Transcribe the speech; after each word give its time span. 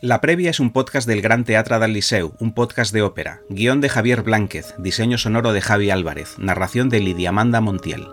La 0.00 0.20
Previa 0.20 0.50
es 0.50 0.60
un 0.60 0.70
podcast 0.70 1.08
del 1.08 1.22
Gran 1.22 1.42
Teatre 1.42 1.80
del 1.80 1.92
Liceu, 1.92 2.32
un 2.38 2.52
podcast 2.52 2.94
de 2.94 3.02
ópera, 3.02 3.40
guion 3.48 3.80
de 3.80 3.88
Javier 3.88 4.22
Blánquez, 4.22 4.76
diseño 4.78 5.18
sonoro 5.18 5.52
de 5.52 5.60
Javi 5.60 5.90
Álvarez, 5.90 6.38
narración 6.38 6.88
de 6.88 7.00
Lidia 7.00 7.30
Amanda 7.30 7.60
Montiel. 7.60 8.06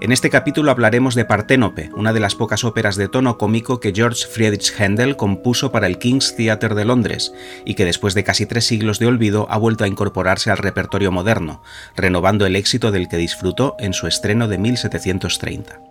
En 0.00 0.12
este 0.12 0.30
capítulo 0.30 0.70
hablaremos 0.70 1.14
de 1.14 1.26
Parténope, 1.26 1.90
una 1.94 2.14
de 2.14 2.20
las 2.20 2.34
pocas 2.36 2.64
óperas 2.64 2.96
de 2.96 3.08
tono 3.08 3.36
cómico 3.36 3.80
que 3.80 3.92
George 3.94 4.26
Friedrich 4.26 4.72
Händel 4.72 5.16
compuso 5.16 5.70
para 5.70 5.88
el 5.88 5.98
King's 5.98 6.36
Theatre 6.36 6.74
de 6.74 6.86
Londres 6.86 7.34
y 7.66 7.74
que 7.74 7.84
después 7.84 8.14
de 8.14 8.24
casi 8.24 8.46
tres 8.46 8.64
siglos 8.64 8.98
de 8.98 9.06
olvido 9.06 9.46
ha 9.50 9.58
vuelto 9.58 9.84
a 9.84 9.88
incorporarse 9.88 10.50
al 10.50 10.56
repertorio 10.56 11.12
moderno, 11.12 11.62
renovando 11.96 12.46
el 12.46 12.56
éxito 12.56 12.92
del 12.92 13.08
que 13.08 13.18
disfrutó 13.18 13.76
en 13.78 13.92
su 13.92 14.06
estreno 14.06 14.48
de 14.48 14.56
1730. 14.56 15.89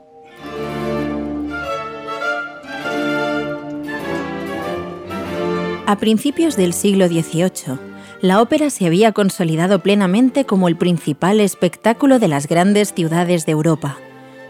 A 5.89 5.97
principios 5.97 6.55
del 6.55 6.73
siglo 6.73 7.07
XVIII, 7.07 7.79
la 8.21 8.43
ópera 8.43 8.69
se 8.69 8.85
había 8.85 9.11
consolidado 9.11 9.79
plenamente 9.79 10.45
como 10.45 10.67
el 10.67 10.77
principal 10.77 11.39
espectáculo 11.39 12.19
de 12.19 12.27
las 12.27 12.47
grandes 12.47 12.93
ciudades 12.93 13.47
de 13.47 13.53
Europa. 13.53 13.97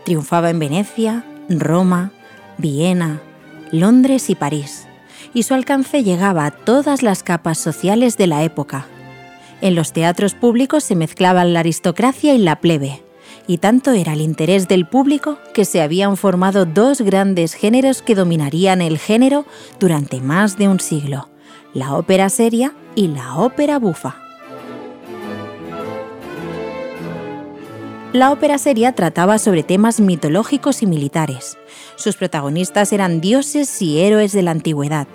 Triunfaba 0.03 0.49
en 0.49 0.59
Venecia, 0.59 1.23
Roma, 1.47 2.11
Viena, 2.57 3.21
Londres 3.71 4.29
y 4.29 4.35
París, 4.35 4.85
y 5.33 5.43
su 5.43 5.53
alcance 5.53 6.03
llegaba 6.03 6.45
a 6.45 6.51
todas 6.51 7.03
las 7.03 7.23
capas 7.23 7.57
sociales 7.57 8.17
de 8.17 8.27
la 8.27 8.43
época. 8.43 8.87
En 9.61 9.75
los 9.75 9.93
teatros 9.93 10.35
públicos 10.35 10.83
se 10.83 10.97
mezclaban 10.97 11.53
la 11.53 11.61
aristocracia 11.61 12.33
y 12.33 12.39
la 12.39 12.57
plebe, 12.57 13.01
y 13.49 13.57
tanto 13.57 13.93
era 13.93 14.13
el 14.13 14.21
interés 14.21 14.67
del 14.67 14.85
público 14.85 15.39
que 15.55 15.65
se 15.65 15.81
habían 15.81 16.17
formado 16.17 16.67
dos 16.67 17.01
grandes 17.01 17.55
géneros 17.55 18.03
que 18.03 18.13
dominarían 18.13 18.79
el 18.79 18.99
género 18.99 19.43
durante 19.79 20.21
más 20.21 20.55
de 20.59 20.67
un 20.67 20.79
siglo, 20.79 21.29
la 21.73 21.95
ópera 21.95 22.29
seria 22.29 22.75
y 22.93 23.07
la 23.07 23.37
ópera 23.37 23.79
bufa. 23.79 24.17
La 28.13 28.31
ópera 28.31 28.59
seria 28.59 28.91
trataba 28.91 29.39
sobre 29.39 29.63
temas 29.63 29.99
mitológicos 29.99 30.83
y 30.83 30.85
militares. 30.85 31.57
Sus 31.95 32.17
protagonistas 32.17 32.93
eran 32.93 33.19
dioses 33.19 33.81
y 33.81 33.99
héroes 33.99 34.31
de 34.31 34.43
la 34.43 34.51
antigüedad, 34.51 35.07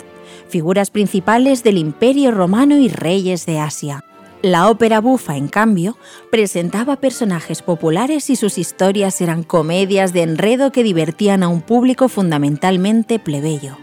figuras 0.49 0.91
principales 0.91 1.63
del 1.63 1.77
Imperio 1.77 2.31
romano 2.31 2.77
y 2.77 2.89
reyes 2.89 3.45
de 3.45 3.61
Asia. 3.61 4.03
La 4.41 4.69
ópera 4.69 5.01
bufa, 5.01 5.37
en 5.37 5.47
cambio, 5.47 5.97
presentaba 6.31 6.97
personajes 6.97 7.61
populares 7.61 8.29
y 8.29 8.35
sus 8.35 8.57
historias 8.57 9.19
eran 9.21 9.43
comedias 9.43 10.13
de 10.13 10.21
enredo 10.21 10.71
que 10.71 10.83
divertían 10.83 11.41
a 11.41 11.47
un 11.47 11.61
público 11.61 12.09
fundamentalmente 12.09 13.17
plebeyo. 13.17 13.77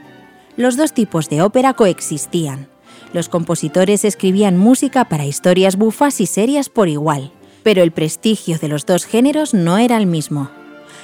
Los 0.57 0.77
dos 0.77 0.93
tipos 0.93 1.29
de 1.29 1.43
ópera 1.43 1.75
coexistían. 1.75 2.69
Los 3.13 3.29
compositores 3.29 4.05
escribían 4.05 4.57
música 4.57 5.07
para 5.07 5.27
historias 5.27 5.77
bufas 5.77 6.21
y 6.21 6.27
serias 6.27 6.69
por 6.69 6.89
igual, 6.89 7.33
pero 7.63 7.83
el 7.83 7.91
prestigio 7.91 8.59
de 8.59 8.69
los 8.69 8.87
dos 8.87 9.05
géneros 9.05 9.55
no 9.55 9.79
era 9.79 9.97
el 9.97 10.07
mismo. 10.07 10.51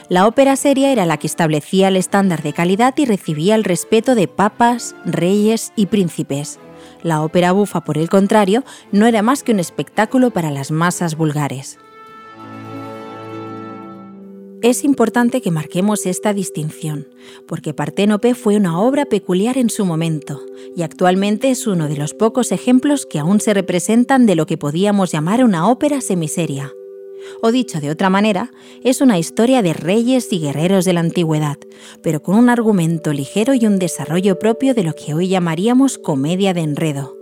La 0.09 0.27
ópera 0.27 0.57
seria 0.57 0.91
era 0.91 1.05
la 1.05 1.19
que 1.19 1.27
establecía 1.27 1.89
el 1.89 1.97
estándar 1.97 2.43
de 2.43 2.53
calidad 2.53 2.95
y 2.97 3.05
recibía 3.05 3.55
el 3.55 3.65
respeto 3.65 4.15
de 4.15 4.29
papas, 4.29 4.95
reyes 5.05 5.73
y 5.77 5.87
príncipes. 5.87 6.59
La 7.03 7.23
ópera 7.23 7.53
bufa, 7.53 7.83
por 7.85 7.99
el 7.99 8.09
contrario, 8.09 8.65
no 8.93 9.07
era 9.07 9.23
más 9.23 9.43
que 9.43 9.53
un 9.53 9.61
espectáculo 9.61 10.31
para 10.31 10.51
las 10.51 10.71
masas 10.71 11.17
vulgares. 11.17 11.79
Es 14.61 14.83
importante 14.83 15.41
que 15.41 15.53
marquemos 15.53 16.05
esta 16.05 16.35
distinción, 16.35 17.07
porque 17.47 17.75
Parténope 17.75 18.35
fue 18.35 18.57
una 18.57 18.81
obra 18.81 19.05
peculiar 19.05 19.57
en 19.57 19.71
su 19.71 19.85
momento, 19.85 20.41
y 20.75 20.83
actualmente 20.83 21.51
es 21.51 21.69
uno 21.69 21.87
de 21.87 21.97
los 21.97 22.13
pocos 22.13 22.51
ejemplos 22.51 23.07
que 23.07 23.21
aún 23.21 23.41
se 23.41 23.55
representan 23.55 24.27
de 24.27 24.35
lo 24.35 24.47
que 24.47 24.59
podíamos 24.59 25.13
llamar 25.13 25.45
una 25.45 25.69
ópera 25.69 26.01
semiseria. 26.01 26.73
O 27.43 27.53
dicho 27.53 27.81
de 27.81 27.91
otra 27.91 28.11
manera, 28.11 28.51
es 28.83 29.01
una 29.01 29.19
historia 29.19 29.63
de 29.63 29.73
reyes 29.73 30.33
y 30.33 30.41
guerreros 30.41 30.85
de 30.85 30.93
la 30.93 31.01
antigüedad, 31.01 31.59
pero 32.03 32.23
con 32.23 32.37
un 32.37 32.49
argumento 32.49 33.13
ligero 33.13 33.55
y 33.55 33.67
un 33.67 33.79
desarrollo 33.79 34.39
propio 34.39 34.75
de 34.75 34.85
lo 34.85 34.95
que 34.95 35.15
hoy 35.15 35.29
llamaríamos 35.29 35.99
comedia 35.99 36.55
de 36.55 36.61
enredo. 36.61 37.17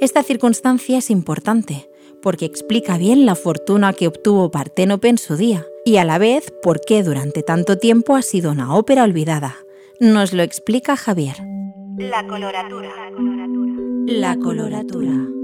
Esta 0.00 0.22
circunstancia 0.22 0.98
es 0.98 1.10
importante, 1.10 1.88
porque 2.22 2.44
explica 2.44 2.98
bien 2.98 3.26
la 3.26 3.34
fortuna 3.34 3.92
que 3.92 4.06
obtuvo 4.06 4.50
Parténope 4.50 5.08
en 5.08 5.18
su 5.18 5.36
día, 5.36 5.66
y 5.84 5.96
a 5.96 6.04
la 6.04 6.18
vez 6.18 6.52
por 6.62 6.80
qué 6.80 7.02
durante 7.02 7.42
tanto 7.42 7.78
tiempo 7.78 8.14
ha 8.14 8.22
sido 8.22 8.52
una 8.52 8.74
ópera 8.76 9.04
olvidada. 9.04 9.56
Nos 10.00 10.32
lo 10.32 10.42
explica 10.42 10.96
Javier. 10.96 11.36
La 11.98 12.26
coloratura. 12.26 12.90
La 14.06 14.36
coloratura. 14.36 15.41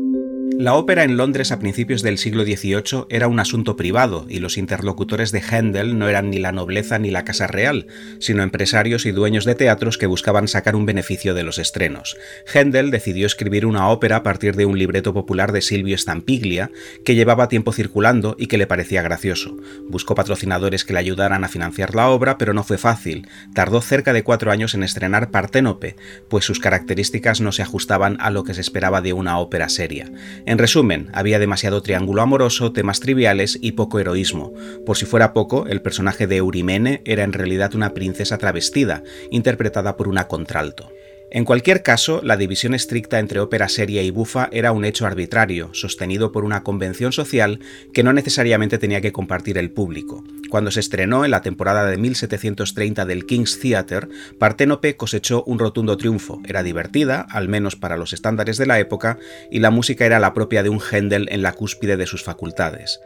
La 0.56 0.74
ópera 0.74 1.04
en 1.04 1.16
Londres 1.16 1.52
a 1.52 1.58
principios 1.58 2.02
del 2.02 2.18
siglo 2.18 2.44
XVIII 2.44 3.06
era 3.10 3.28
un 3.28 3.38
asunto 3.38 3.76
privado 3.76 4.26
y 4.28 4.38
los 4.38 4.56
interlocutores 4.56 5.30
de 5.30 5.40
Händel 5.40 5.98
no 5.98 6.08
eran 6.08 6.30
ni 6.30 6.38
la 6.38 6.52
nobleza 6.52 6.98
ni 6.98 7.10
la 7.10 7.24
casa 7.24 7.46
real, 7.46 7.86
sino 8.18 8.42
empresarios 8.42 9.06
y 9.06 9.12
dueños 9.12 9.44
de 9.44 9.54
teatros 9.54 9.98
que 9.98 10.06
buscaban 10.06 10.48
sacar 10.48 10.74
un 10.74 10.86
beneficio 10.86 11.34
de 11.34 11.44
los 11.44 11.58
estrenos. 11.58 12.16
Händel 12.52 12.90
decidió 12.90 13.26
escribir 13.26 13.66
una 13.66 13.88
ópera 13.88 14.16
a 14.16 14.22
partir 14.22 14.56
de 14.56 14.66
un 14.66 14.78
libreto 14.78 15.14
popular 15.14 15.52
de 15.52 15.60
Silvio 15.60 15.96
Stampiglia 15.96 16.70
que 17.04 17.14
llevaba 17.14 17.48
tiempo 17.48 17.72
circulando 17.72 18.34
y 18.38 18.46
que 18.46 18.58
le 18.58 18.66
parecía 18.66 19.02
gracioso. 19.02 19.56
Buscó 19.88 20.14
patrocinadores 20.14 20.84
que 20.84 20.92
le 20.92 20.98
ayudaran 20.98 21.44
a 21.44 21.48
financiar 21.48 21.94
la 21.94 22.08
obra, 22.08 22.38
pero 22.38 22.52
no 22.52 22.64
fue 22.64 22.78
fácil. 22.78 23.28
Tardó 23.54 23.80
cerca 23.80 24.12
de 24.12 24.24
cuatro 24.24 24.50
años 24.50 24.74
en 24.74 24.82
estrenar 24.82 25.30
Parténope, 25.30 25.96
pues 26.28 26.44
sus 26.44 26.58
características 26.58 27.40
no 27.40 27.52
se 27.52 27.62
ajustaban 27.62 28.16
a 28.20 28.30
lo 28.30 28.44
que 28.44 28.54
se 28.54 28.60
esperaba 28.60 29.00
de 29.00 29.12
una 29.12 29.38
ópera 29.38 29.68
seria. 29.68 30.10
En 30.46 30.58
resumen, 30.58 31.08
había 31.12 31.38
demasiado 31.38 31.82
triángulo 31.82 32.22
amoroso, 32.22 32.72
temas 32.72 33.00
triviales 33.00 33.58
y 33.60 33.72
poco 33.72 33.98
heroísmo. 33.98 34.52
Por 34.86 34.96
si 34.96 35.06
fuera 35.06 35.32
poco, 35.32 35.66
el 35.66 35.82
personaje 35.82 36.26
de 36.26 36.36
Eurimene 36.36 37.02
era 37.04 37.24
en 37.24 37.32
realidad 37.32 37.74
una 37.74 37.94
princesa 37.94 38.38
travestida, 38.38 39.02
interpretada 39.30 39.96
por 39.96 40.08
una 40.08 40.28
contralto. 40.28 40.90
En 41.30 41.44
cualquier 41.44 41.82
caso, 41.82 42.20
la 42.24 42.38
división 42.38 42.72
estricta 42.72 43.18
entre 43.18 43.40
ópera 43.40 43.68
seria 43.68 44.02
y 44.02 44.10
bufa 44.10 44.48
era 44.50 44.72
un 44.72 44.86
hecho 44.86 45.06
arbitrario, 45.06 45.68
sostenido 45.74 46.32
por 46.32 46.42
una 46.42 46.62
convención 46.62 47.12
social 47.12 47.60
que 47.92 48.02
no 48.02 48.14
necesariamente 48.14 48.78
tenía 48.78 49.02
que 49.02 49.12
compartir 49.12 49.58
el 49.58 49.70
público. 49.70 50.24
Cuando 50.48 50.70
se 50.70 50.80
estrenó 50.80 51.26
en 51.26 51.30
la 51.30 51.42
temporada 51.42 51.84
de 51.84 51.98
1730 51.98 53.04
del 53.04 53.26
King's 53.26 53.60
Theatre, 53.60 54.08
Parténope 54.38 54.96
cosechó 54.96 55.44
un 55.44 55.58
rotundo 55.58 55.98
triunfo. 55.98 56.40
Era 56.46 56.62
divertida, 56.62 57.26
al 57.30 57.48
menos 57.48 57.76
para 57.76 57.98
los 57.98 58.14
estándares 58.14 58.56
de 58.56 58.66
la 58.66 58.78
época, 58.78 59.18
y 59.50 59.58
la 59.58 59.70
música 59.70 60.06
era 60.06 60.20
la 60.20 60.32
propia 60.32 60.62
de 60.62 60.70
un 60.70 60.80
Händel 60.80 61.28
en 61.30 61.42
la 61.42 61.52
cúspide 61.52 61.98
de 61.98 62.06
sus 62.06 62.24
facultades. 62.24 63.00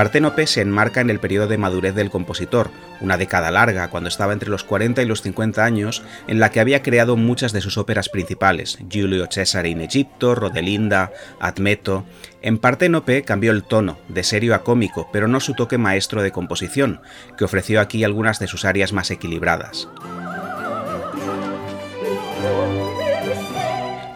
Parténope 0.00 0.46
se 0.46 0.62
enmarca 0.62 1.02
en 1.02 1.10
el 1.10 1.20
periodo 1.20 1.46
de 1.46 1.58
madurez 1.58 1.94
del 1.94 2.08
compositor, 2.08 2.70
una 3.02 3.18
década 3.18 3.50
larga, 3.50 3.88
cuando 3.90 4.08
estaba 4.08 4.32
entre 4.32 4.48
los 4.48 4.64
40 4.64 5.02
y 5.02 5.04
los 5.04 5.20
50 5.20 5.62
años, 5.62 6.02
en 6.26 6.40
la 6.40 6.50
que 6.50 6.60
había 6.60 6.82
creado 6.82 7.18
muchas 7.18 7.52
de 7.52 7.60
sus 7.60 7.76
óperas 7.76 8.08
principales, 8.08 8.78
Giulio 8.88 9.26
Cesare 9.30 9.68
in 9.68 9.82
Egipto, 9.82 10.34
Rodelinda, 10.34 11.12
Admeto. 11.38 12.06
En 12.40 12.56
Parténope 12.56 13.24
cambió 13.24 13.52
el 13.52 13.62
tono, 13.62 13.98
de 14.08 14.24
serio 14.24 14.54
a 14.54 14.62
cómico, 14.62 15.10
pero 15.12 15.28
no 15.28 15.38
su 15.38 15.52
toque 15.52 15.76
maestro 15.76 16.22
de 16.22 16.32
composición, 16.32 17.02
que 17.36 17.44
ofreció 17.44 17.78
aquí 17.78 18.02
algunas 18.02 18.38
de 18.38 18.46
sus 18.46 18.64
áreas 18.64 18.94
más 18.94 19.10
equilibradas. 19.10 19.86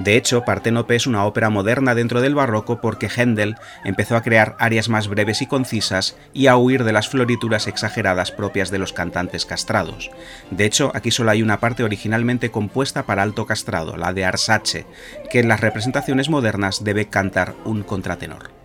De 0.04 0.18
hecho, 0.18 0.44
Parténope 0.44 0.96
es 0.96 1.06
una 1.06 1.24
ópera 1.24 1.48
moderna 1.48 1.94
dentro 1.94 2.20
del 2.20 2.34
barroco 2.34 2.78
porque 2.78 3.08
Händel 3.08 3.56
empezó 3.84 4.16
a 4.16 4.22
crear 4.22 4.54
áreas 4.58 4.90
más 4.90 5.08
breves 5.08 5.40
y 5.40 5.46
concisas 5.46 6.14
y 6.34 6.46
a 6.46 6.58
huir 6.58 6.84
de 6.84 6.92
las 6.92 7.08
florituras 7.08 7.66
exageradas 7.68 8.30
propias 8.30 8.70
de 8.70 8.78
los 8.78 8.92
cantantes 8.92 9.46
castrados. 9.46 10.10
De 10.50 10.66
hecho, 10.66 10.92
aquí 10.94 11.10
solo 11.10 11.30
hay 11.30 11.42
una 11.42 11.58
parte 11.58 11.84
originalmente 11.84 12.50
compuesta 12.50 13.04
para 13.04 13.22
alto 13.22 13.46
castrado, 13.46 13.96
la 13.96 14.12
de 14.12 14.26
Arsace, 14.26 14.84
que 15.30 15.40
en 15.40 15.48
las 15.48 15.60
representaciones 15.60 16.28
modernas 16.28 16.84
debe 16.84 17.06
cantar 17.06 17.54
un 17.64 17.82
contratenor. 17.82 18.63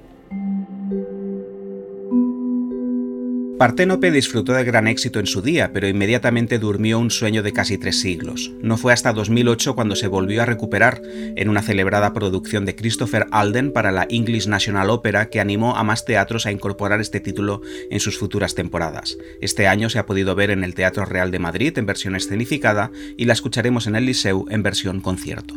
Parténope 3.60 4.10
disfrutó 4.10 4.54
de 4.54 4.64
gran 4.64 4.88
éxito 4.88 5.20
en 5.20 5.26
su 5.26 5.42
día, 5.42 5.74
pero 5.74 5.86
inmediatamente 5.86 6.60
durmió 6.60 6.98
un 6.98 7.12
sueño 7.12 7.44
de 7.44 7.52
casi 7.52 7.78
tres 7.78 8.00
siglos. 8.00 8.54
No 8.62 8.78
fue 8.78 8.94
hasta 8.94 9.12
2008 9.12 9.76
cuando 9.76 9.98
se 9.98 10.08
volvió 10.08 10.42
a 10.42 10.46
recuperar 10.46 11.02
en 11.04 11.50
una 11.50 11.62
celebrada 11.62 12.14
producción 12.14 12.66
de 12.66 12.78
Christopher 12.78 13.28
Alden 13.32 13.74
para 13.74 13.92
la 13.92 14.08
English 14.10 14.48
National 14.48 14.90
Opera 14.90 15.30
que 15.30 15.42
animó 15.42 15.76
a 15.76 15.84
más 15.84 16.06
teatros 16.06 16.46
a 16.46 16.54
incorporar 16.54 17.02
este 17.02 17.20
título 17.20 17.62
en 17.92 18.00
sus 18.00 18.18
futuras 18.18 18.56
temporadas. 18.56 19.18
Este 19.42 19.68
año 19.68 19.90
se 19.90 20.00
ha 20.00 20.06
podido 20.06 20.36
ver 20.36 20.52
en 20.52 20.64
el 20.64 20.74
Teatro 20.74 21.04
Real 21.04 21.30
de 21.30 21.40
Madrid 21.40 21.78
en 21.78 21.86
versión 21.86 22.16
escenificada 22.16 22.92
y 23.18 23.26
la 23.26 23.34
escucharemos 23.34 23.88
en 23.88 23.98
el 23.98 24.06
Liceu 24.06 24.46
en 24.50 24.64
versión 24.64 25.02
concierto. 25.02 25.56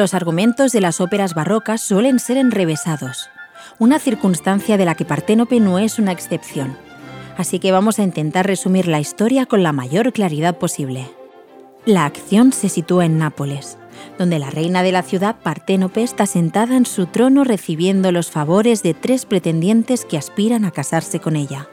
Los 0.00 0.14
argumentos 0.14 0.72
de 0.72 0.80
las 0.80 0.98
óperas 0.98 1.34
barrocas 1.34 1.82
suelen 1.82 2.20
ser 2.20 2.38
enrevesados, 2.38 3.28
una 3.78 3.98
circunstancia 3.98 4.78
de 4.78 4.86
la 4.86 4.94
que 4.94 5.04
Parténope 5.04 5.60
no 5.60 5.78
es 5.78 5.98
una 5.98 6.10
excepción. 6.10 6.74
Así 7.36 7.58
que 7.58 7.70
vamos 7.70 7.98
a 7.98 8.02
intentar 8.02 8.46
resumir 8.46 8.88
la 8.88 8.98
historia 8.98 9.44
con 9.44 9.62
la 9.62 9.72
mayor 9.72 10.14
claridad 10.14 10.56
posible. 10.56 11.10
La 11.84 12.06
acción 12.06 12.54
se 12.54 12.70
sitúa 12.70 13.04
en 13.04 13.18
Nápoles, 13.18 13.76
donde 14.16 14.38
la 14.38 14.48
reina 14.48 14.82
de 14.82 14.92
la 14.92 15.02
ciudad, 15.02 15.36
Parténope, 15.42 16.02
está 16.02 16.24
sentada 16.24 16.78
en 16.78 16.86
su 16.86 17.04
trono 17.04 17.44
recibiendo 17.44 18.10
los 18.10 18.30
favores 18.30 18.82
de 18.82 18.94
tres 18.94 19.26
pretendientes 19.26 20.06
que 20.06 20.16
aspiran 20.16 20.64
a 20.64 20.70
casarse 20.70 21.20
con 21.20 21.36
ella. 21.36 21.68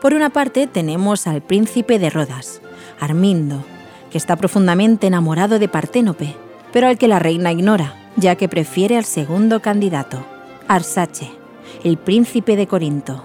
Por 0.00 0.14
una 0.14 0.30
parte 0.30 0.68
tenemos 0.68 1.26
al 1.26 1.42
príncipe 1.42 1.98
de 1.98 2.08
Rodas, 2.08 2.62
Armindo, 2.98 3.62
que 4.10 4.16
está 4.16 4.36
profundamente 4.36 5.06
enamorado 5.06 5.58
de 5.58 5.68
Parténope 5.68 6.34
pero 6.72 6.88
al 6.88 6.98
que 6.98 7.08
la 7.08 7.18
reina 7.18 7.52
ignora, 7.52 7.94
ya 8.16 8.36
que 8.36 8.48
prefiere 8.48 8.96
al 8.96 9.04
segundo 9.04 9.60
candidato, 9.60 10.24
Arsace, 10.66 11.30
el 11.84 11.96
príncipe 11.96 12.56
de 12.56 12.66
Corinto. 12.66 13.24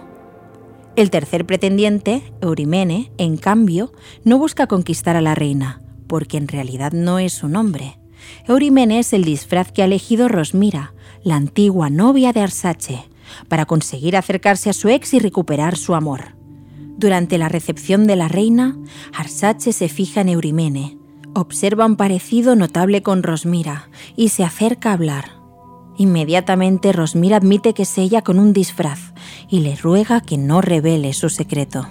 El 0.96 1.10
tercer 1.10 1.46
pretendiente, 1.46 2.34
Eurimene, 2.42 3.12
en 3.18 3.38
cambio, 3.38 3.92
no 4.24 4.38
busca 4.38 4.68
conquistar 4.68 5.16
a 5.16 5.22
la 5.22 5.34
reina, 5.34 5.82
porque 6.08 6.38
en 6.38 6.48
realidad 6.48 6.92
no 6.92 7.18
es 7.18 7.34
su 7.34 7.50
nombre. 7.50 7.98
Eurimene 8.48 9.00
es 9.00 9.12
el 9.14 9.26
disfraz 9.26 9.72
que 9.72 9.82
ha 9.82 9.86
elegido 9.86 10.28
Rosmira, 10.28 10.94
la 11.24 11.36
antigua 11.36 11.90
novia 11.90 12.32
de 12.32 12.42
Arsace, 12.42 13.10
para 13.48 13.66
conseguir 13.66 14.16
acercarse 14.16 14.70
a 14.70 14.74
su 14.74 14.90
ex 14.90 15.14
y 15.16 15.20
recuperar 15.20 15.78
su 15.78 15.96
amor. 15.96 16.36
Durante 16.98 17.40
la 17.40 17.50
recepción 17.50 18.06
de 18.06 18.16
la 18.16 18.28
reina, 18.28 18.78
Arsace 19.14 19.74
se 19.74 19.90
fija 19.90 20.22
en 20.22 20.30
Eurimene, 20.30 20.98
Observa 21.36 21.88
un 21.88 21.96
parecido 21.96 22.56
notable 22.56 23.02
con 23.02 23.24
Rosmira 23.24 23.90
y 24.16 24.30
se 24.30 24.44
acerca 24.44 24.92
a 24.92 24.94
hablar. 24.94 25.32
Inmediatamente 25.98 26.92
Rosmira 26.92 27.38
admite 27.38 27.74
que 27.74 27.84
es 27.84 27.98
ella 27.98 28.22
con 28.22 28.38
un 28.38 28.54
disfraz 28.54 29.14
y 29.50 29.62
le 29.62 29.76
ruega 29.76 30.22
que 30.22 30.38
no 30.38 30.62
revele 30.62 31.12
su 31.14 31.30
secreto. 31.30 31.88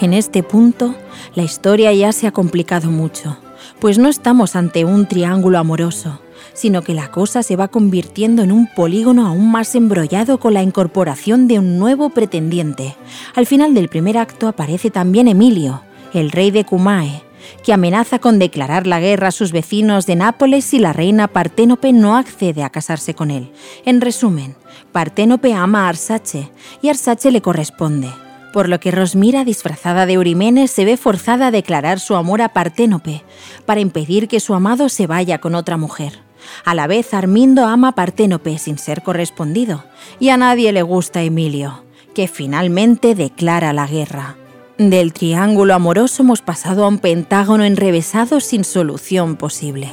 En 0.00 0.14
este 0.14 0.42
punto, 0.42 0.94
la 1.34 1.42
historia 1.42 1.92
ya 1.92 2.12
se 2.12 2.26
ha 2.26 2.32
complicado 2.32 2.90
mucho, 2.90 3.36
pues 3.78 3.98
no 3.98 4.08
estamos 4.08 4.56
ante 4.56 4.86
un 4.86 5.06
triángulo 5.06 5.58
amoroso, 5.58 6.20
sino 6.54 6.82
que 6.82 6.94
la 6.94 7.10
cosa 7.10 7.42
se 7.42 7.56
va 7.56 7.68
convirtiendo 7.68 8.42
en 8.42 8.52
un 8.52 8.66
polígono 8.66 9.26
aún 9.26 9.50
más 9.50 9.74
embrollado 9.74 10.38
con 10.38 10.54
la 10.54 10.62
incorporación 10.62 11.46
de 11.46 11.58
un 11.58 11.78
nuevo 11.78 12.10
pretendiente. 12.10 12.96
Al 13.34 13.46
final 13.46 13.74
del 13.74 13.88
primer 13.88 14.16
acto 14.16 14.48
aparece 14.48 14.90
también 14.90 15.28
Emilio, 15.28 15.82
el 16.14 16.30
rey 16.30 16.50
de 16.50 16.64
Cumae, 16.64 17.22
que 17.62 17.72
amenaza 17.72 18.18
con 18.18 18.38
declarar 18.38 18.86
la 18.86 19.00
guerra 19.00 19.28
a 19.28 19.32
sus 19.32 19.52
vecinos 19.52 20.06
de 20.06 20.16
Nápoles 20.16 20.64
si 20.64 20.78
la 20.78 20.92
reina 20.92 21.28
Parténope 21.28 21.92
no 21.92 22.16
accede 22.16 22.62
a 22.62 22.70
casarse 22.70 23.14
con 23.14 23.30
él. 23.30 23.50
En 23.84 24.00
resumen, 24.00 24.56
Parténope 24.92 25.52
ama 25.52 25.86
a 25.86 25.88
Arsace 25.88 26.50
y 26.80 26.88
Arsace 26.88 27.30
le 27.30 27.42
corresponde, 27.42 28.08
por 28.52 28.68
lo 28.68 28.78
que 28.80 28.92
Rosmira, 28.92 29.44
disfrazada 29.44 30.06
de 30.06 30.14
Eurimene, 30.14 30.68
se 30.68 30.84
ve 30.84 30.96
forzada 30.96 31.48
a 31.48 31.50
declarar 31.50 31.98
su 31.98 32.14
amor 32.14 32.40
a 32.40 32.50
Parténope 32.50 33.24
para 33.66 33.80
impedir 33.80 34.28
que 34.28 34.40
su 34.40 34.54
amado 34.54 34.88
se 34.88 35.06
vaya 35.06 35.38
con 35.38 35.54
otra 35.54 35.76
mujer. 35.76 36.23
A 36.64 36.74
la 36.74 36.86
vez, 36.86 37.14
Armindo 37.14 37.66
ama 37.66 37.88
a 37.88 37.92
Parténope 37.92 38.58
sin 38.58 38.78
ser 38.78 39.02
correspondido, 39.02 39.84
y 40.18 40.30
a 40.30 40.36
nadie 40.36 40.72
le 40.72 40.82
gusta 40.82 41.22
Emilio, 41.22 41.84
que 42.14 42.28
finalmente 42.28 43.14
declara 43.14 43.72
la 43.72 43.86
guerra. 43.86 44.36
Del 44.78 45.12
triángulo 45.12 45.74
amoroso 45.74 46.22
hemos 46.22 46.42
pasado 46.42 46.84
a 46.84 46.88
un 46.88 46.98
pentágono 46.98 47.64
enrevesado 47.64 48.40
sin 48.40 48.64
solución 48.64 49.36
posible. 49.36 49.88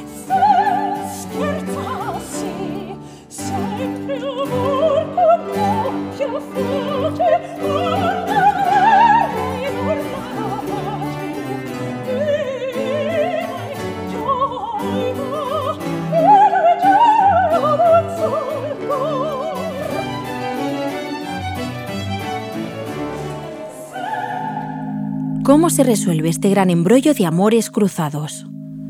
¿Cómo 25.61 25.69
se 25.69 25.83
resuelve 25.83 26.27
este 26.27 26.49
gran 26.49 26.71
embrollo 26.71 27.13
de 27.13 27.27
amores 27.27 27.69
cruzados? 27.69 28.47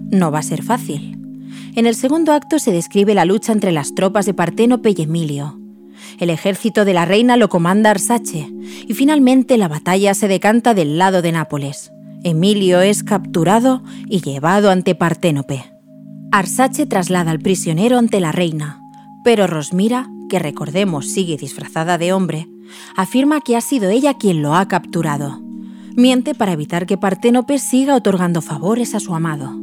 No 0.09 0.31
va 0.31 0.39
a 0.39 0.41
ser 0.41 0.63
fácil. 0.63 1.19
En 1.75 1.85
el 1.85 1.95
segundo 1.95 2.31
acto 2.31 2.59
se 2.59 2.71
describe 2.71 3.13
la 3.13 3.25
lucha 3.25 3.51
entre 3.51 3.73
las 3.73 3.93
tropas 3.93 4.25
de 4.25 4.33
Parténope 4.33 4.95
y 4.95 5.01
Emilio. 5.01 5.59
El 6.17 6.29
ejército 6.29 6.85
de 6.85 6.93
la 6.93 7.03
reina 7.03 7.35
lo 7.35 7.49
comanda 7.49 7.89
Arsace 7.89 8.49
y 8.87 8.93
finalmente 8.93 9.57
la 9.57 9.67
batalla 9.67 10.13
se 10.13 10.29
decanta 10.29 10.73
del 10.73 10.97
lado 10.97 11.21
de 11.21 11.33
Nápoles. 11.33 11.91
Emilio 12.23 12.79
es 12.79 13.03
capturado 13.03 13.83
y 14.07 14.21
llevado 14.21 14.71
ante 14.71 14.95
Parténope. 14.95 15.73
Arsace 16.31 16.85
traslada 16.85 17.31
al 17.31 17.39
prisionero 17.41 17.97
ante 17.97 18.21
la 18.21 18.31
reina, 18.31 18.79
pero 19.25 19.45
Rosmira, 19.45 20.09
que 20.29 20.39
recordemos 20.39 21.09
sigue 21.09 21.35
disfrazada 21.35 21.97
de 21.97 22.13
hombre, 22.13 22.47
afirma 22.95 23.41
que 23.41 23.57
ha 23.57 23.61
sido 23.61 23.89
ella 23.89 24.13
quien 24.13 24.41
lo 24.41 24.55
ha 24.55 24.69
capturado. 24.69 25.50
Miente 25.95 26.33
para 26.33 26.53
evitar 26.53 26.85
que 26.85 26.97
Parténope 26.97 27.59
siga 27.59 27.95
otorgando 27.95 28.41
favores 28.41 28.95
a 28.95 28.99
su 28.99 29.13
amado. 29.13 29.59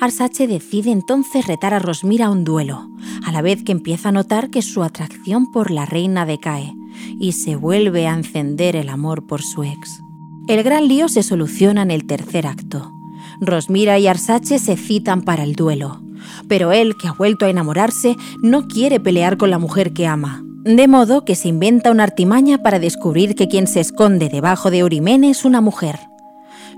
Arsace 0.00 0.46
decide 0.46 0.90
entonces 0.90 1.46
retar 1.46 1.74
a 1.74 1.78
Rosmira 1.78 2.26
a 2.26 2.30
un 2.30 2.44
duelo, 2.44 2.90
a 3.24 3.30
la 3.30 3.42
vez 3.42 3.62
que 3.62 3.72
empieza 3.72 4.08
a 4.08 4.12
notar 4.12 4.50
que 4.50 4.62
su 4.62 4.82
atracción 4.82 5.50
por 5.50 5.70
la 5.70 5.84
reina 5.84 6.24
decae 6.24 6.72
y 7.20 7.32
se 7.32 7.56
vuelve 7.56 8.06
a 8.06 8.14
encender 8.14 8.74
el 8.76 8.88
amor 8.88 9.26
por 9.26 9.42
su 9.42 9.64
ex. 9.64 10.00
El 10.48 10.62
gran 10.62 10.88
lío 10.88 11.08
se 11.08 11.22
soluciona 11.22 11.82
en 11.82 11.90
el 11.90 12.06
tercer 12.06 12.46
acto. 12.46 12.92
Rosmira 13.40 13.98
y 13.98 14.06
Arsace 14.06 14.58
se 14.58 14.76
citan 14.76 15.22
para 15.22 15.42
el 15.44 15.54
duelo, 15.54 16.02
pero 16.48 16.72
él, 16.72 16.96
que 16.96 17.08
ha 17.08 17.12
vuelto 17.12 17.46
a 17.46 17.50
enamorarse, 17.50 18.16
no 18.42 18.66
quiere 18.66 19.00
pelear 19.00 19.36
con 19.36 19.50
la 19.50 19.58
mujer 19.58 19.92
que 19.92 20.06
ama. 20.06 20.43
De 20.64 20.88
modo 20.88 21.26
que 21.26 21.34
se 21.34 21.48
inventa 21.48 21.90
una 21.90 22.04
artimaña 22.04 22.62
para 22.62 22.78
descubrir 22.78 23.34
que 23.34 23.48
quien 23.48 23.66
se 23.66 23.80
esconde 23.80 24.30
debajo 24.30 24.70
de 24.70 24.78
Eurimene 24.78 25.28
es 25.28 25.44
una 25.44 25.60
mujer. 25.60 26.00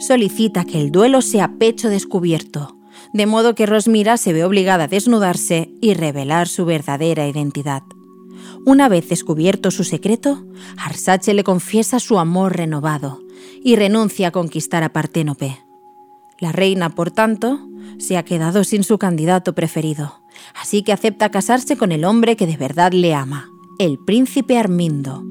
Solicita 0.01 0.65
que 0.65 0.81
el 0.81 0.91
duelo 0.91 1.23
sea 1.23 1.53
pecho 1.57 1.89
descubierto, 1.89 2.77
de 3.13 3.27
modo 3.27 3.55
que 3.55 3.65
Rosmira 3.65 4.17
se 4.17 4.33
ve 4.33 4.43
obligada 4.43 4.85
a 4.85 4.89
desnudarse 4.89 5.71
y 5.81 5.95
revelar 5.95 6.49
su 6.49 6.65
verdadera 6.65 7.29
identidad. 7.29 7.85
Una 8.67 8.89
vez 8.89 9.09
descubierto 9.09 9.71
su 9.71 9.85
secreto, 9.85 10.45
Arsace 10.79 11.33
le 11.33 11.45
confiesa 11.45 12.01
su 12.01 12.19
amor 12.19 12.57
renovado 12.57 13.23
y 13.63 13.77
renuncia 13.77 14.29
a 14.29 14.33
conquistar 14.33 14.83
a 14.83 14.93
Parténope. 14.93 15.65
La 16.41 16.51
reina, 16.51 16.91
por 16.91 17.13
tanto, 17.13 17.61
se 17.99 18.17
ha 18.17 18.25
quedado 18.25 18.65
sin 18.65 18.83
su 18.83 18.99
candidato 18.99 19.55
preferido, 19.55 20.23
así 20.61 20.83
que 20.83 20.93
acepta 20.93 21.31
casarse 21.31 21.77
con 21.77 21.93
el 21.93 22.05
hombre 22.05 22.35
que 22.35 22.49
de 22.49 22.57
verdad 22.57 22.91
le 22.93 23.15
ama 23.15 23.53
el 23.79 23.99
príncipe 23.99 24.57
Armindo. 24.59 25.23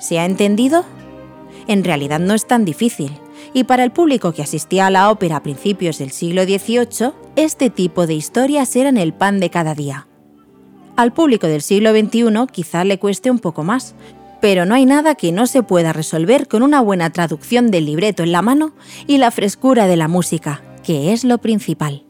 ¿Se 0.00 0.18
ha 0.18 0.24
entendido? 0.24 0.84
En 1.68 1.84
realidad 1.84 2.20
no 2.20 2.34
es 2.34 2.46
tan 2.46 2.64
difícil, 2.64 3.12
y 3.52 3.64
para 3.64 3.84
el 3.84 3.92
público 3.92 4.32
que 4.32 4.42
asistía 4.42 4.86
a 4.86 4.90
la 4.90 5.10
ópera 5.10 5.36
a 5.36 5.42
principios 5.42 5.98
del 5.98 6.10
siglo 6.10 6.44
XVIII, 6.44 7.12
este 7.36 7.68
tipo 7.68 8.06
de 8.06 8.14
historias 8.14 8.74
eran 8.74 8.96
el 8.96 9.12
pan 9.12 9.38
de 9.38 9.50
cada 9.50 9.74
día. 9.74 10.08
Al 10.96 11.12
público 11.12 11.46
del 11.46 11.62
siglo 11.62 11.92
XXI 11.92 12.46
quizá 12.50 12.84
le 12.84 12.98
cueste 12.98 13.30
un 13.30 13.38
poco 13.38 13.62
más, 13.62 13.94
pero 14.40 14.64
no 14.64 14.74
hay 14.74 14.86
nada 14.86 15.14
que 15.14 15.32
no 15.32 15.46
se 15.46 15.62
pueda 15.62 15.92
resolver 15.92 16.48
con 16.48 16.62
una 16.62 16.80
buena 16.80 17.10
traducción 17.10 17.70
del 17.70 17.86
libreto 17.86 18.22
en 18.22 18.32
la 18.32 18.42
mano 18.42 18.72
y 19.06 19.18
la 19.18 19.30
frescura 19.30 19.86
de 19.86 19.96
la 19.96 20.08
música, 20.08 20.62
que 20.82 21.12
es 21.12 21.24
lo 21.24 21.38
principal. 21.38 22.02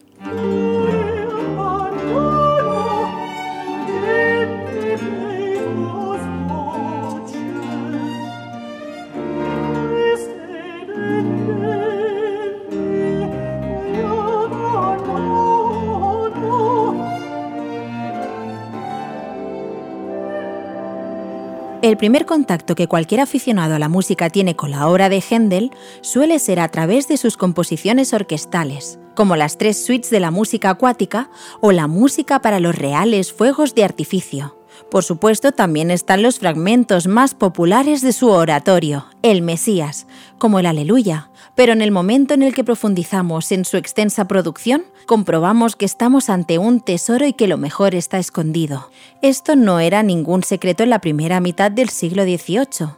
El 21.92 21.98
primer 21.98 22.24
contacto 22.24 22.74
que 22.74 22.88
cualquier 22.88 23.20
aficionado 23.20 23.74
a 23.74 23.78
la 23.78 23.90
música 23.90 24.30
tiene 24.30 24.56
con 24.56 24.70
la 24.70 24.88
obra 24.88 25.10
de 25.10 25.20
Händel 25.20 25.72
suele 26.00 26.38
ser 26.38 26.58
a 26.58 26.68
través 26.68 27.06
de 27.06 27.18
sus 27.18 27.36
composiciones 27.36 28.14
orquestales, 28.14 28.98
como 29.14 29.36
las 29.36 29.58
tres 29.58 29.84
suites 29.84 30.08
de 30.08 30.18
la 30.18 30.30
música 30.30 30.70
acuática 30.70 31.28
o 31.60 31.70
la 31.70 31.88
música 31.88 32.40
para 32.40 32.60
los 32.60 32.74
reales 32.74 33.34
fuegos 33.34 33.74
de 33.74 33.84
artificio. 33.84 34.61
Por 34.90 35.04
supuesto, 35.04 35.52
también 35.52 35.90
están 35.90 36.22
los 36.22 36.38
fragmentos 36.38 37.06
más 37.06 37.34
populares 37.34 38.02
de 38.02 38.12
su 38.12 38.28
oratorio, 38.28 39.06
el 39.22 39.42
Mesías, 39.42 40.06
como 40.38 40.58
el 40.58 40.66
Aleluya, 40.66 41.30
pero 41.54 41.72
en 41.72 41.82
el 41.82 41.90
momento 41.90 42.34
en 42.34 42.42
el 42.42 42.54
que 42.54 42.64
profundizamos 42.64 43.52
en 43.52 43.64
su 43.64 43.76
extensa 43.76 44.26
producción, 44.26 44.84
comprobamos 45.06 45.76
que 45.76 45.84
estamos 45.84 46.30
ante 46.30 46.58
un 46.58 46.80
tesoro 46.80 47.26
y 47.26 47.32
que 47.32 47.48
lo 47.48 47.58
mejor 47.58 47.94
está 47.94 48.18
escondido. 48.18 48.90
Esto 49.22 49.56
no 49.56 49.80
era 49.80 50.02
ningún 50.02 50.42
secreto 50.42 50.82
en 50.82 50.90
la 50.90 51.00
primera 51.00 51.40
mitad 51.40 51.70
del 51.70 51.88
siglo 51.88 52.24
XVIII, 52.24 52.88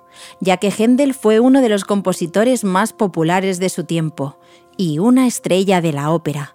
ya 0.40 0.56
que 0.56 0.70
Händel 0.70 1.14
fue 1.14 1.40
uno 1.40 1.60
de 1.60 1.68
los 1.68 1.84
compositores 1.84 2.64
más 2.64 2.92
populares 2.92 3.58
de 3.58 3.68
su 3.68 3.84
tiempo 3.84 4.38
y 4.76 4.98
una 4.98 5.26
estrella 5.26 5.80
de 5.80 5.92
la 5.92 6.10
ópera 6.10 6.53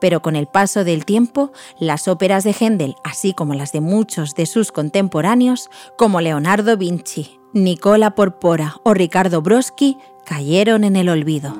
pero 0.00 0.22
con 0.22 0.36
el 0.36 0.46
paso 0.46 0.84
del 0.84 1.04
tiempo, 1.04 1.52
las 1.78 2.08
óperas 2.08 2.44
de 2.44 2.52
Händel, 2.52 2.96
así 3.04 3.32
como 3.32 3.54
las 3.54 3.72
de 3.72 3.80
muchos 3.80 4.34
de 4.34 4.46
sus 4.46 4.72
contemporáneos, 4.72 5.70
como 5.96 6.20
Leonardo 6.20 6.76
Vinci, 6.76 7.38
Nicola 7.52 8.14
Porpora 8.14 8.76
o 8.82 8.94
Ricardo 8.94 9.42
Broski, 9.42 9.96
cayeron 10.24 10.84
en 10.84 10.96
el 10.96 11.08
olvido. 11.08 11.54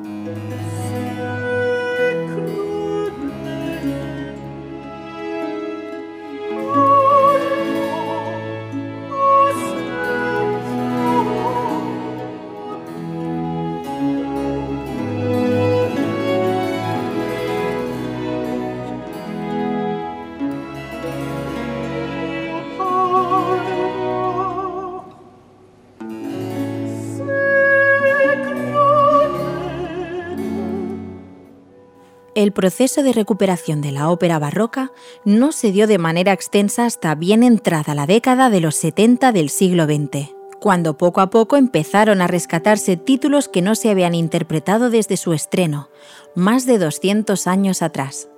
El 32.46 32.52
proceso 32.52 33.02
de 33.02 33.12
recuperación 33.12 33.80
de 33.80 33.90
la 33.90 34.08
ópera 34.08 34.38
barroca 34.38 34.92
no 35.24 35.50
se 35.50 35.72
dio 35.72 35.88
de 35.88 35.98
manera 35.98 36.32
extensa 36.32 36.86
hasta 36.86 37.16
bien 37.16 37.42
entrada 37.42 37.96
la 37.96 38.06
década 38.06 38.50
de 38.50 38.60
los 38.60 38.76
70 38.76 39.32
del 39.32 39.50
siglo 39.50 39.84
XX, 39.84 40.30
cuando 40.60 40.96
poco 40.96 41.20
a 41.20 41.28
poco 41.28 41.56
empezaron 41.56 42.22
a 42.22 42.28
rescatarse 42.28 42.96
títulos 42.96 43.48
que 43.48 43.62
no 43.62 43.74
se 43.74 43.90
habían 43.90 44.14
interpretado 44.14 44.90
desde 44.90 45.16
su 45.16 45.32
estreno, 45.32 45.88
más 46.36 46.66
de 46.66 46.78
200 46.78 47.48
años 47.48 47.82
atrás. 47.82 48.28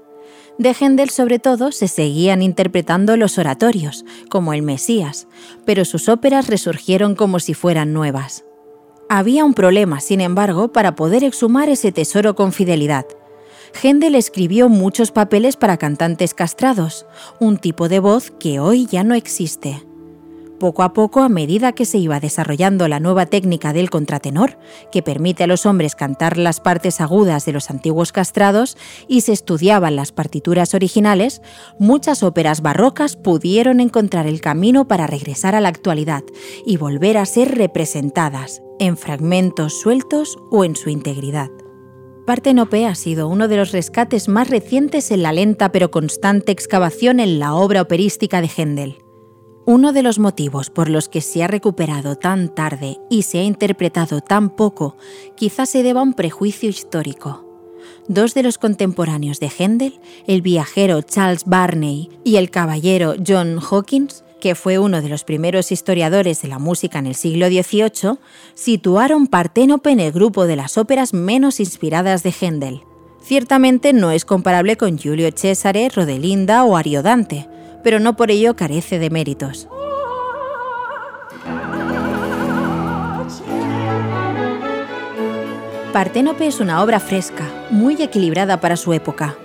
De 0.57 0.73
Händel 0.73 1.11
sobre 1.11 1.38
todo 1.38 1.71
se 1.71 1.87
seguían 1.87 2.41
interpretando 2.41 3.15
los 3.19 3.37
oratorios, 3.37 4.07
como 4.31 4.55
el 4.55 4.62
Mesías, 4.62 5.29
pero 5.67 5.85
sus 5.85 6.09
óperas 6.09 6.47
resurgieron 6.47 7.15
como 7.15 7.41
si 7.41 7.53
fueran 7.53 7.93
nuevas. 7.93 8.47
Había 9.11 9.45
un 9.45 9.53
problema, 9.53 10.00
sin 10.00 10.23
embargo, 10.23 10.73
para 10.73 10.95
poder 10.95 11.25
exhumar 11.25 11.69
ese 11.69 11.93
tesoro 11.93 12.35
con 12.35 12.53
fidelidad, 12.53 13.05
Händel 13.82 14.14
escribió 14.14 14.68
muchos 14.68 15.12
papeles 15.12 15.56
para 15.56 15.76
cantantes 15.76 16.34
castrados, 16.34 17.06
un 17.40 17.58
tipo 17.58 17.88
de 17.88 18.00
voz 18.00 18.30
que 18.30 18.60
hoy 18.60 18.87
ya 18.87 19.04
no 19.04 19.14
existe. 19.14 19.84
Poco 20.58 20.82
a 20.82 20.92
poco, 20.92 21.20
a 21.20 21.28
medida 21.28 21.70
que 21.70 21.84
se 21.84 21.98
iba 21.98 22.18
desarrollando 22.18 22.88
la 22.88 22.98
nueva 22.98 23.26
técnica 23.26 23.72
del 23.72 23.90
contratenor, 23.90 24.58
que 24.90 25.04
permite 25.04 25.44
a 25.44 25.46
los 25.46 25.66
hombres 25.66 25.94
cantar 25.94 26.37
las 26.37 26.58
partes 26.58 27.00
agudas 27.00 27.44
de 27.44 27.52
los 27.52 27.70
antiguos 27.70 28.10
castrados, 28.10 28.76
y 29.06 29.20
se 29.20 29.32
estudiaban 29.32 29.94
las 29.94 30.10
partituras 30.10 30.75
originales, 30.75 31.42
muchas 31.78 32.25
óperas 32.25 32.60
barrocas 32.60 33.14
pudieron 33.14 33.78
encontrar 33.78 34.26
el 34.26 34.40
camino 34.40 34.88
para 34.88 35.06
regresar 35.06 35.54
a 35.54 35.60
la 35.60 35.68
actualidad 35.68 36.25
y 36.66 36.76
volver 36.76 37.18
a 37.18 37.26
ser 37.26 37.56
representadas, 37.56 38.60
en 38.80 38.96
fragmentos 38.96 39.80
sueltos 39.80 40.38
o 40.50 40.64
en 40.64 40.75
su 40.75 40.90
integridad. 40.90 41.50
Partenope 42.28 42.85
ha 42.85 42.94
sido 42.94 43.26
uno 43.26 43.49
de 43.49 43.56
los 43.56 43.73
rescates 43.73 44.28
más 44.28 44.50
recientes 44.50 45.11
en 45.12 45.23
la 45.23 45.32
lenta 45.32 45.73
pero 45.73 45.90
constante 45.90 46.52
excavación 46.52 47.20
en 47.20 47.38
la 47.38 47.54
obra 47.54 47.80
operística 47.80 48.42
de 48.42 48.50
Händel. 48.54 49.02
Uno 49.64 49.94
de 49.94 50.02
los 50.02 50.18
motivos 50.18 50.68
por 50.68 50.90
los 50.90 51.08
que 51.08 51.23
se 51.23 51.42
ha 51.42 51.47
recuperado 51.47 52.16
tan 52.16 52.54
tarde 52.54 52.99
y 53.08 53.23
se 53.23 53.38
ha 53.38 53.44
interpretado 53.44 54.20
tan 54.20 54.50
poco 54.50 54.99
quizás 55.38 55.70
se 55.70 55.82
deba 55.82 56.00
a 56.00 56.02
un 56.02 56.12
prejuicio 56.12 56.68
histórico. 56.68 57.47
Dos 58.08 58.35
de 58.35 58.42
los 58.42 58.58
contemporáneos 58.58 59.40
de 59.40 59.49
Händel, 59.49 59.99
el 60.26 60.42
viajero 60.42 61.00
Charles 61.00 61.47
Barney 61.47 62.11
y 62.25 62.37
el 62.37 62.50
caballero 62.50 63.14
John 63.26 63.58
Hawkins, 63.58 64.23
que 64.40 64.54
fue 64.54 64.78
uno 64.78 65.02
de 65.02 65.09
los 65.09 65.25
primeros 65.25 65.73
historiadores 65.73 66.42
de 66.42 66.49
la 66.49 66.59
música 66.59 66.99
en 66.99 67.07
el 67.07 67.14
siglo 67.14 67.49
XVIII, 67.49 68.18
situaron 68.54 69.26
Parténope 69.26 69.90
en 69.90 70.00
el 70.00 70.12
grupo 70.12 70.47
de 70.47 70.57
las 70.57 70.78
óperas 70.78 71.12
menos 71.14 71.61
inspiradas 71.61 72.23
de 72.23 72.33
Händel. 72.33 72.83
Ciertamente 73.23 73.92
no 73.92 74.11
es 74.11 74.25
comparable 74.25 74.76
con 74.76 74.99
Giulio 74.99 75.28
Cesare, 75.35 75.88
Rodelinda 75.88 76.64
o 76.64 76.76
Ariodante, 76.76 77.49
pero 77.83 78.00
no 78.00 78.16
por 78.16 78.30
ello 78.30 78.57
carece 78.57 78.99
de 78.99 79.11
méritos. 79.11 79.68
Parténope 85.92 86.47
es 86.47 86.61
una 86.61 86.83
obra 86.83 87.00
fresca, 87.00 87.45
muy 87.71 88.00
equilibrada 88.00 88.61
para 88.61 88.76
su 88.76 88.92
época. 88.92 89.37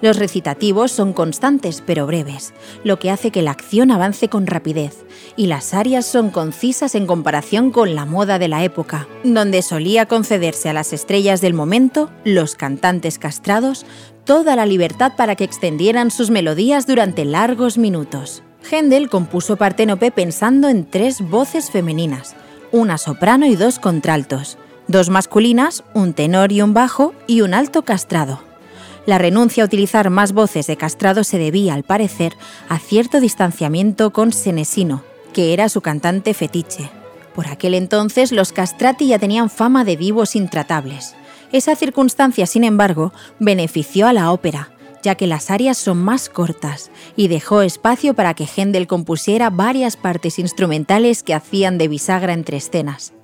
Los 0.00 0.16
recitativos 0.16 0.92
son 0.92 1.12
constantes 1.12 1.82
pero 1.84 2.06
breves, 2.06 2.54
lo 2.84 2.98
que 2.98 3.10
hace 3.10 3.30
que 3.32 3.42
la 3.42 3.50
acción 3.50 3.90
avance 3.90 4.28
con 4.28 4.46
rapidez, 4.46 5.04
y 5.36 5.46
las 5.46 5.74
arias 5.74 6.06
son 6.06 6.30
concisas 6.30 6.94
en 6.94 7.06
comparación 7.06 7.72
con 7.72 7.94
la 7.96 8.04
moda 8.04 8.38
de 8.38 8.48
la 8.48 8.62
época, 8.62 9.08
donde 9.24 9.62
solía 9.62 10.06
concederse 10.06 10.68
a 10.68 10.72
las 10.72 10.92
estrellas 10.92 11.40
del 11.40 11.54
momento, 11.54 12.10
los 12.24 12.54
cantantes 12.54 13.18
castrados, 13.18 13.86
toda 14.24 14.54
la 14.54 14.66
libertad 14.66 15.12
para 15.16 15.34
que 15.34 15.44
extendieran 15.44 16.10
sus 16.10 16.30
melodías 16.30 16.86
durante 16.86 17.24
largos 17.24 17.76
minutos. 17.76 18.42
Händel 18.70 19.08
compuso 19.08 19.56
Parténope 19.56 20.10
pensando 20.10 20.68
en 20.68 20.84
tres 20.84 21.20
voces 21.22 21.70
femeninas, 21.70 22.36
una 22.70 22.98
soprano 22.98 23.46
y 23.46 23.56
dos 23.56 23.78
contraltos, 23.78 24.58
dos 24.86 25.10
masculinas, 25.10 25.82
un 25.94 26.12
tenor 26.12 26.52
y 26.52 26.62
un 26.62 26.74
bajo 26.74 27.14
y 27.26 27.40
un 27.40 27.54
alto 27.54 27.82
castrado. 27.82 28.47
La 29.08 29.16
renuncia 29.16 29.62
a 29.62 29.66
utilizar 29.66 30.10
más 30.10 30.34
voces 30.34 30.66
de 30.66 30.76
castrado 30.76 31.24
se 31.24 31.38
debía, 31.38 31.72
al 31.72 31.82
parecer, 31.82 32.36
a 32.68 32.78
cierto 32.78 33.20
distanciamiento 33.20 34.12
con 34.12 34.32
Senesino, 34.34 35.02
que 35.32 35.54
era 35.54 35.70
su 35.70 35.80
cantante 35.80 36.34
fetiche. 36.34 36.90
Por 37.34 37.46
aquel 37.46 37.72
entonces 37.72 38.32
los 38.32 38.52
castrati 38.52 39.06
ya 39.06 39.18
tenían 39.18 39.48
fama 39.48 39.86
de 39.86 39.96
vivos 39.96 40.36
intratables. 40.36 41.14
Esa 41.52 41.74
circunstancia, 41.74 42.44
sin 42.44 42.64
embargo, 42.64 43.14
benefició 43.38 44.08
a 44.08 44.12
la 44.12 44.30
ópera, 44.30 44.72
ya 45.02 45.14
que 45.14 45.26
las 45.26 45.50
arias 45.50 45.78
son 45.78 45.96
más 45.96 46.28
cortas, 46.28 46.90
y 47.16 47.28
dejó 47.28 47.62
espacio 47.62 48.12
para 48.12 48.34
que 48.34 48.44
Händel 48.44 48.86
compusiera 48.86 49.48
varias 49.48 49.96
partes 49.96 50.38
instrumentales 50.38 51.22
que 51.22 51.32
hacían 51.32 51.78
de 51.78 51.88
bisagra 51.88 52.34
entre 52.34 52.58
escenas. 52.58 53.14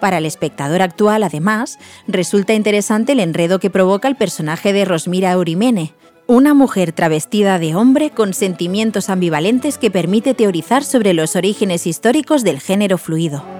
Para 0.00 0.18
el 0.18 0.26
espectador 0.26 0.82
actual, 0.82 1.22
además, 1.22 1.78
resulta 2.06 2.54
interesante 2.54 3.12
el 3.12 3.20
enredo 3.20 3.58
que 3.58 3.70
provoca 3.70 4.08
el 4.08 4.16
personaje 4.16 4.72
de 4.72 4.84
Rosmira 4.84 5.32
Eurimene, 5.32 5.92
una 6.26 6.54
mujer 6.54 6.92
travestida 6.92 7.58
de 7.58 7.74
hombre 7.74 8.10
con 8.10 8.34
sentimientos 8.34 9.08
ambivalentes 9.08 9.78
que 9.78 9.90
permite 9.90 10.34
teorizar 10.34 10.84
sobre 10.84 11.14
los 11.14 11.36
orígenes 11.36 11.86
históricos 11.86 12.44
del 12.44 12.60
género 12.60 12.98
fluido. 12.98 13.57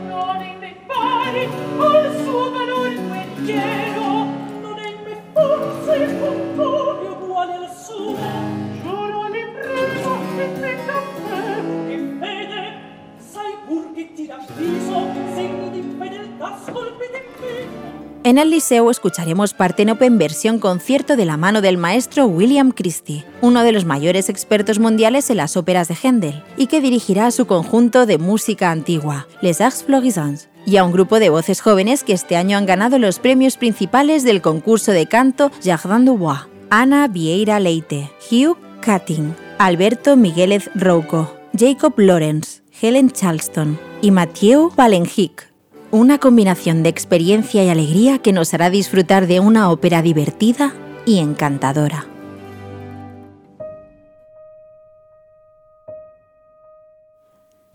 En 18.24 18.36
el 18.36 18.50
Liceo 18.50 18.90
escucharemos 18.90 19.54
Parténope 19.54 20.04
en 20.04 20.18
versión 20.18 20.58
concierto 20.58 21.16
de 21.16 21.24
la 21.24 21.36
mano 21.36 21.60
del 21.60 21.78
maestro 21.78 22.26
William 22.26 22.72
Christie, 22.72 23.24
uno 23.40 23.62
de 23.62 23.70
los 23.70 23.84
mayores 23.84 24.28
expertos 24.28 24.80
mundiales 24.80 25.30
en 25.30 25.36
las 25.36 25.56
óperas 25.56 25.86
de 25.86 25.94
Händel, 25.94 26.42
y 26.56 26.66
que 26.66 26.80
dirigirá 26.80 27.26
a 27.26 27.30
su 27.30 27.46
conjunto 27.46 28.06
de 28.06 28.18
música 28.18 28.72
antigua, 28.72 29.28
Les 29.40 29.60
Arts 29.60 29.84
Florissants, 29.84 30.48
y 30.66 30.78
a 30.78 30.84
un 30.84 30.90
grupo 30.90 31.20
de 31.20 31.30
voces 31.30 31.60
jóvenes 31.60 32.02
que 32.02 32.12
este 32.12 32.36
año 32.36 32.58
han 32.58 32.66
ganado 32.66 32.98
los 32.98 33.20
premios 33.20 33.56
principales 33.56 34.24
del 34.24 34.42
concurso 34.42 34.90
de 34.90 35.06
canto 35.06 35.52
Jardin 35.62 36.04
du 36.04 36.18
Bois, 36.18 36.48
Ana 36.70 37.06
Vieira 37.06 37.60
Leite, 37.60 38.10
Hugh 38.30 38.56
Cutting, 38.84 39.34
Alberto 39.58 40.16
Miguelez 40.16 40.68
Rouco, 40.74 41.34
Jacob 41.56 41.94
Lawrence, 41.96 42.62
Helen 42.82 43.10
Charleston 43.12 43.78
y 44.02 44.10
Mathieu 44.10 44.70
Valenhic. 44.76 45.47
Una 45.90 46.18
combinación 46.18 46.82
de 46.82 46.90
experiencia 46.90 47.64
y 47.64 47.70
alegría 47.70 48.18
que 48.18 48.34
nos 48.34 48.52
hará 48.52 48.68
disfrutar 48.68 49.26
de 49.26 49.40
una 49.40 49.70
ópera 49.70 50.02
divertida 50.02 50.74
y 51.06 51.18
encantadora. 51.18 52.06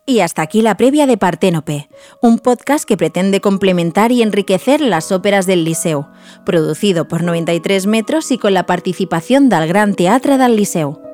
Y 0.06 0.20
hasta 0.20 0.44
aquí 0.44 0.62
la 0.62 0.78
previa 0.78 1.08
de 1.08 1.18
Parténope, 1.18 1.90
un 2.22 2.38
podcast 2.38 2.86
que 2.86 2.98
pretende 2.98 3.42
complementar 3.42 4.12
y 4.12 4.22
enriquecer 4.22 4.80
las 4.80 5.12
óperas 5.12 5.48
del 5.48 5.64
Liceu, 5.64 6.06
producido 6.46 7.08
por 7.08 7.24
93 7.24 7.88
metros 7.88 8.30
y 8.30 8.38
con 8.38 8.54
la 8.54 8.68
participación 8.68 9.50
del 9.50 9.68
Gran 9.68 9.96
Teatre 9.96 10.38
del 10.38 10.56
Liceu. 10.56 11.13